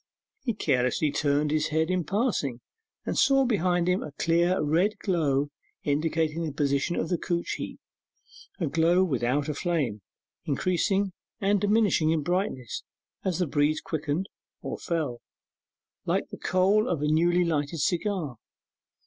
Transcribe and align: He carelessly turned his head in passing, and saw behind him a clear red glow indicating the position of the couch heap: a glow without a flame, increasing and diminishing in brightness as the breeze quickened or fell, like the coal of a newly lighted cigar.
He 0.41 0.55
carelessly 0.55 1.11
turned 1.11 1.51
his 1.51 1.67
head 1.67 1.91
in 1.91 2.05
passing, 2.05 2.61
and 3.05 3.15
saw 3.15 3.45
behind 3.45 3.87
him 3.87 4.01
a 4.01 4.11
clear 4.13 4.59
red 4.59 4.97
glow 4.97 5.49
indicating 5.83 6.41
the 6.43 6.51
position 6.51 6.95
of 6.95 7.09
the 7.09 7.19
couch 7.19 7.51
heap: 7.57 7.79
a 8.59 8.65
glow 8.65 9.03
without 9.03 9.47
a 9.47 9.53
flame, 9.53 10.01
increasing 10.45 11.13
and 11.39 11.61
diminishing 11.61 12.09
in 12.09 12.23
brightness 12.23 12.81
as 13.23 13.37
the 13.37 13.45
breeze 13.45 13.79
quickened 13.79 14.27
or 14.63 14.79
fell, 14.79 15.21
like 16.07 16.29
the 16.31 16.39
coal 16.39 16.89
of 16.89 17.03
a 17.03 17.07
newly 17.07 17.43
lighted 17.45 17.77
cigar. 17.81 18.37